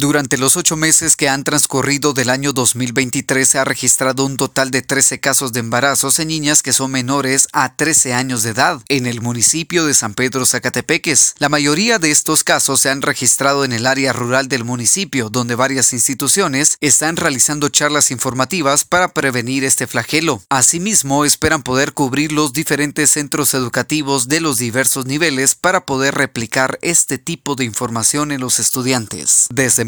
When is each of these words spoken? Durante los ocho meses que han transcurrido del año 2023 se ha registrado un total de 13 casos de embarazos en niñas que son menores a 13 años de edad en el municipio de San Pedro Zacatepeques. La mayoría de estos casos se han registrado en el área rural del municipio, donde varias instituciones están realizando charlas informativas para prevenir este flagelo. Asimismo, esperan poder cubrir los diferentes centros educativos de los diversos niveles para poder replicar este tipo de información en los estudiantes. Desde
Durante 0.00 0.38
los 0.38 0.54
ocho 0.54 0.76
meses 0.76 1.16
que 1.16 1.28
han 1.28 1.42
transcurrido 1.42 2.12
del 2.12 2.30
año 2.30 2.52
2023 2.52 3.48
se 3.48 3.58
ha 3.58 3.64
registrado 3.64 4.24
un 4.26 4.36
total 4.36 4.70
de 4.70 4.80
13 4.80 5.18
casos 5.18 5.52
de 5.52 5.58
embarazos 5.58 6.20
en 6.20 6.28
niñas 6.28 6.62
que 6.62 6.72
son 6.72 6.92
menores 6.92 7.48
a 7.52 7.74
13 7.74 8.14
años 8.14 8.44
de 8.44 8.50
edad 8.50 8.80
en 8.88 9.08
el 9.08 9.20
municipio 9.20 9.84
de 9.84 9.94
San 9.94 10.14
Pedro 10.14 10.46
Zacatepeques. 10.46 11.34
La 11.38 11.48
mayoría 11.48 11.98
de 11.98 12.12
estos 12.12 12.44
casos 12.44 12.78
se 12.78 12.90
han 12.90 13.02
registrado 13.02 13.64
en 13.64 13.72
el 13.72 13.88
área 13.88 14.12
rural 14.12 14.46
del 14.46 14.62
municipio, 14.62 15.30
donde 15.30 15.56
varias 15.56 15.92
instituciones 15.92 16.76
están 16.80 17.16
realizando 17.16 17.68
charlas 17.68 18.12
informativas 18.12 18.84
para 18.84 19.08
prevenir 19.08 19.64
este 19.64 19.88
flagelo. 19.88 20.40
Asimismo, 20.48 21.24
esperan 21.24 21.64
poder 21.64 21.92
cubrir 21.92 22.30
los 22.30 22.52
diferentes 22.52 23.10
centros 23.10 23.52
educativos 23.52 24.28
de 24.28 24.42
los 24.42 24.58
diversos 24.58 25.06
niveles 25.06 25.56
para 25.56 25.86
poder 25.86 26.14
replicar 26.14 26.78
este 26.82 27.18
tipo 27.18 27.56
de 27.56 27.64
información 27.64 28.30
en 28.30 28.40
los 28.40 28.60
estudiantes. 28.60 29.48
Desde 29.52 29.87